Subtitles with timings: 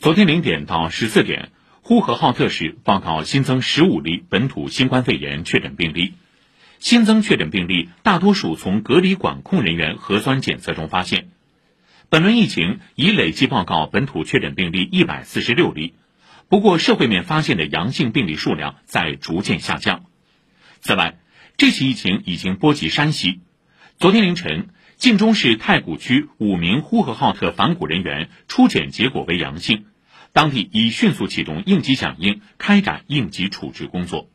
[0.00, 1.52] 昨天零点到十四点，
[1.82, 6.14] 呼和浩特市报告新增十五例本土新冠肺炎确诊病例，
[6.78, 11.28] 新增确诊病例大多数从隔离管控人员核酸检测中发现。
[12.08, 15.92] 本轮疫情已累计报告本土确诊病例一百四十六例，
[16.48, 20.06] 不过社会面发现的阳性病例数量在逐渐下降。
[20.80, 21.18] 此外，
[21.58, 23.40] 这起疫情已经波及山西。
[23.98, 24.70] 昨天凌晨，
[25.00, 29.86] 晋中市太谷区五名呼和浩特返古人员初检结果为阳性。
[30.34, 34.28] 当地已迅速启动应急响应，开展应急处置工作。